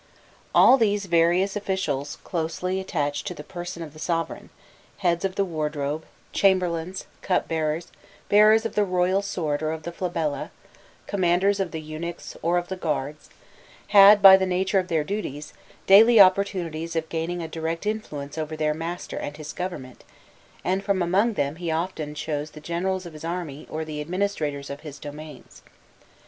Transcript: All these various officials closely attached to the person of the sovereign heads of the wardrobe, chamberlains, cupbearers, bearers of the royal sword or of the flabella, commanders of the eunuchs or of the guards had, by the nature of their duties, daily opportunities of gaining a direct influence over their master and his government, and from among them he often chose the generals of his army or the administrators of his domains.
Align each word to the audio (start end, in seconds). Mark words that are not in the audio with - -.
All 0.55 0.77
these 0.79 1.05
various 1.05 1.55
officials 1.55 2.17
closely 2.23 2.79
attached 2.79 3.27
to 3.27 3.35
the 3.35 3.43
person 3.43 3.83
of 3.83 3.93
the 3.93 3.99
sovereign 3.99 4.49
heads 4.97 5.23
of 5.23 5.35
the 5.35 5.45
wardrobe, 5.45 6.05
chamberlains, 6.33 7.05
cupbearers, 7.21 7.91
bearers 8.27 8.65
of 8.65 8.73
the 8.73 8.83
royal 8.83 9.21
sword 9.21 9.61
or 9.61 9.71
of 9.71 9.83
the 9.83 9.91
flabella, 9.91 10.49
commanders 11.05 11.59
of 11.59 11.69
the 11.69 11.79
eunuchs 11.79 12.35
or 12.41 12.57
of 12.57 12.67
the 12.67 12.75
guards 12.75 13.29
had, 13.89 14.23
by 14.23 14.37
the 14.37 14.47
nature 14.47 14.79
of 14.79 14.87
their 14.87 15.03
duties, 15.03 15.53
daily 15.85 16.19
opportunities 16.19 16.95
of 16.95 17.07
gaining 17.09 17.43
a 17.43 17.47
direct 17.47 17.85
influence 17.85 18.39
over 18.39 18.57
their 18.57 18.73
master 18.73 19.17
and 19.17 19.37
his 19.37 19.53
government, 19.53 20.03
and 20.63 20.83
from 20.83 21.03
among 21.03 21.33
them 21.33 21.57
he 21.57 21.69
often 21.69 22.15
chose 22.15 22.49
the 22.49 22.59
generals 22.59 23.05
of 23.05 23.13
his 23.13 23.23
army 23.23 23.67
or 23.69 23.85
the 23.85 24.01
administrators 24.01 24.71
of 24.71 24.79
his 24.79 24.97
domains. 24.97 25.61